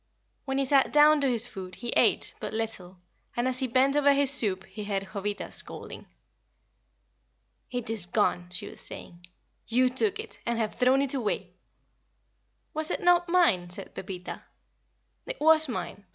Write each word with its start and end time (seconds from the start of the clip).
When 0.45 0.57
he 0.57 0.65
sat 0.65 0.91
down 0.91 1.21
to 1.21 1.27
his 1.29 1.45
food 1.45 1.75
he 1.75 1.89
ate 1.89 2.33
but 2.39 2.55
little, 2.55 2.97
and 3.37 3.47
as 3.47 3.59
he 3.59 3.67
bent 3.67 3.95
over 3.95 4.13
his 4.15 4.31
soup 4.31 4.63
he 4.65 4.83
heard 4.85 5.09
Jovita 5.13 5.51
scolding. 5.51 6.07
"It 7.69 7.87
is 7.91 8.07
gone," 8.07 8.49
she 8.51 8.65
was 8.65 8.81
saying. 8.81 9.23
"You 9.67 9.89
took 9.89 10.19
it, 10.19 10.39
and 10.43 10.57
have 10.57 10.73
thrown 10.73 11.03
it 11.03 11.13
away." 11.13 11.51
"Was 12.73 12.89
it 12.89 13.01
not 13.03 13.29
mine?" 13.29 13.69
said 13.69 13.93
Pepita. 13.93 14.41
"It 15.27 15.39
was 15.39 15.69
mine. 15.69 16.03